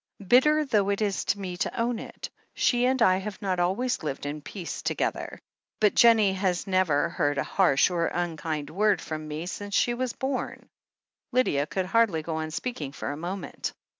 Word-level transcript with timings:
Bitter 0.27 0.65
though 0.65 0.89
it 0.89 0.99
is 0.99 1.23
to 1.25 1.39
me 1.39 1.55
to 1.57 1.79
own 1.79 1.99
it, 1.99 2.31
she 2.55 2.87
and 2.87 2.99
I 3.03 3.17
have 3.19 3.39
not 3.39 3.59
always 3.59 4.01
lived 4.01 4.25
at 4.25 4.43
peace 4.43 4.81
together— 4.81 5.39
but 5.79 5.93
Jennie 5.93 6.33
has 6.33 6.65
never 6.65 7.09
heard 7.09 7.37
a 7.37 7.43
harsh 7.43 7.91
or 7.91 8.07
unkind 8.07 8.71
word 8.71 8.99
from 8.99 9.27
me 9.27 9.45
since 9.45 9.75
she 9.75 9.93
was 9.93 10.13
bom." 10.13 10.67
Lydia 11.31 11.67
could 11.67 11.85
hardly 11.85 12.23
go 12.23 12.37
on 12.37 12.49
speaking 12.49 12.91
for 12.91 13.11
a 13.11 13.15
moment. 13.15 13.73